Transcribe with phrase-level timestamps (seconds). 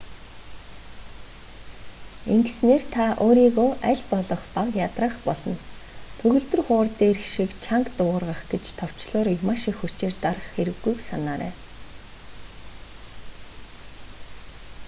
[2.33, 5.55] ингэснээр та өөрийгөө аль болох бага ядраах болно
[6.19, 11.53] төгөлдөр хуур дээрх шиг чанга дуугаргах гэж товчлуурыг маш их хүчээр дарах хэрэггүйг санаарай